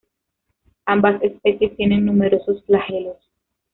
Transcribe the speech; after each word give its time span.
Ambas 0.87 1.21
especies 1.21 1.75
tienen 1.75 2.05
numerosos 2.07 2.63
flagelos. 2.65 3.17